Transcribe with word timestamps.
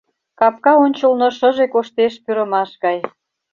Капка 0.39 0.73
ончылно 0.83 1.27
шыже 1.37 1.65
коштеш 1.73 2.13
пӱрымаш 2.23 2.71
гай. 2.83 2.99